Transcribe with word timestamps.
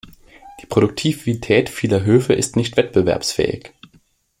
Die 0.59 0.65
Produktivität 0.65 1.69
vieler 1.69 2.01
Höfe 2.03 2.33
ist 2.33 2.55
nicht 2.55 2.75
wettbewerbsfähig. 2.75 3.71